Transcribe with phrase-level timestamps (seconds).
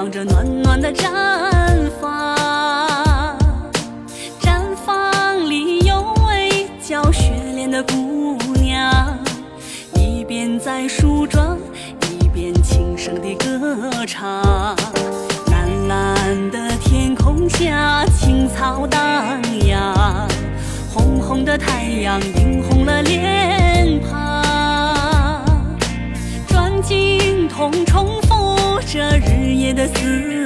[0.00, 1.10] 放着暖暖的毡
[2.00, 3.36] 房，
[4.40, 9.14] 毡房里有位叫雪莲的姑娘，
[9.92, 11.58] 一边在梳妆，
[12.18, 14.74] 一边轻声地歌唱。
[15.50, 20.26] 蓝蓝的天空下，青草荡漾，
[20.94, 25.44] 红红的太阳映红了脸庞。
[26.48, 28.56] 转经筒重复
[29.72, 30.39] 的思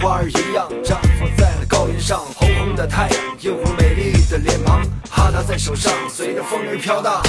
[0.00, 2.20] 花儿一样绽放在了高原上。
[2.34, 7.22] 红红的太阳映红美丽的脸庞，哈达在手上随着风儿飘荡。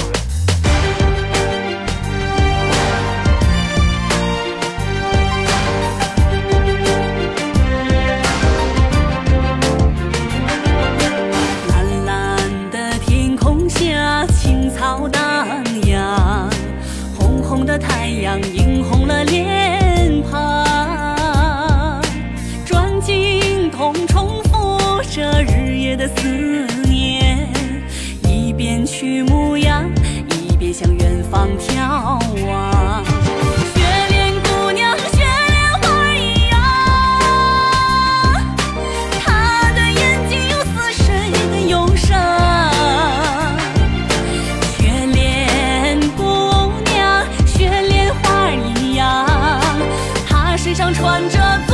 [51.12, 51.71] 伴着